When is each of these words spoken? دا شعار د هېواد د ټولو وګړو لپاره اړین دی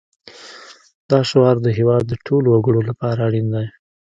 دا 1.09 1.19
شعار 1.29 1.55
د 1.61 1.67
هېواد 1.77 2.03
د 2.07 2.13
ټولو 2.25 2.47
وګړو 2.51 2.81
لپاره 2.89 3.19
اړین 3.27 3.47
دی 3.53 3.65